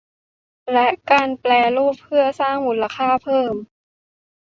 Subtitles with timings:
[0.73, 3.53] และการแปรรูปเพื่อสร้างมูลค่าเพิ่ม